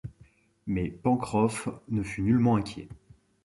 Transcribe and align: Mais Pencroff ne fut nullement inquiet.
Mais 0.65 0.89
Pencroff 0.89 1.69
ne 1.89 2.01
fut 2.01 2.23
nullement 2.23 2.55
inquiet. 2.55 2.89